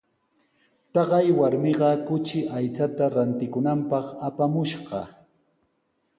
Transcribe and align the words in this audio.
Taqay 0.97 1.29
warmiqa 1.39 1.89
kuchi 2.07 2.39
aychata 2.61 3.05
rantikunanpaq 3.17 4.05
apamushqa. 4.31 4.99